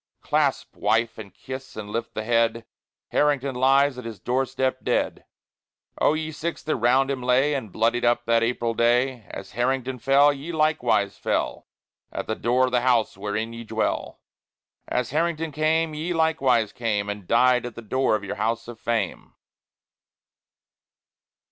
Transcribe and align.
Clasp, 0.21 0.75
Wife, 0.75 1.19
and 1.19 1.31
kiss, 1.31 1.75
and 1.75 1.91
lift 1.91 2.15
the 2.15 2.23
head: 2.23 2.65
Harrington 3.09 3.53
lies 3.53 3.99
at 3.99 4.03
his 4.03 4.19
doorstep 4.19 4.79
dead. 4.83 5.25
But, 5.93 6.03
O 6.03 6.13
ye 6.15 6.31
Six 6.31 6.63
that 6.63 6.75
round 6.75 7.11
him 7.11 7.21
lay 7.21 7.53
And 7.53 7.71
bloodied 7.71 8.03
up 8.03 8.25
that 8.25 8.41
April 8.41 8.73
day! 8.73 9.27
As 9.29 9.51
Harrington 9.51 9.99
fell, 9.99 10.33
ye 10.33 10.51
likewise 10.51 11.19
fell 11.19 11.67
At 12.11 12.25
the 12.25 12.33
door 12.33 12.65
of 12.65 12.71
the 12.71 12.81
House 12.81 13.15
wherein 13.15 13.53
ye 13.53 13.63
dwell; 13.63 14.19
As 14.87 15.11
Harrington 15.11 15.51
came, 15.51 15.93
ye 15.93 16.13
likewise 16.15 16.73
came 16.73 17.07
And 17.07 17.27
died 17.27 17.63
at 17.67 17.75
the 17.75 17.81
door 17.83 18.15
of 18.15 18.23
your 18.23 18.37
House 18.37 18.67
of 18.67 18.79
Fame. 18.79 19.35